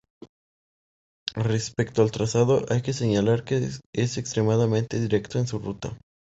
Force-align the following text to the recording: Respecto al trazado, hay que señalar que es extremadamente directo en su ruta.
Respecto 1.35 2.01
al 2.01 2.09
trazado, 2.09 2.65
hay 2.69 2.81
que 2.81 2.91
señalar 2.91 3.43
que 3.43 3.69
es 3.93 4.17
extremadamente 4.17 4.99
directo 4.99 5.37
en 5.37 5.45
su 5.45 5.59
ruta. 5.59 5.95